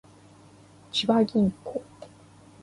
[0.91, 1.83] 千葉銀行